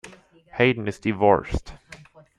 Hayden 0.53 0.87
is 0.87 0.97
divorced. 0.97 1.73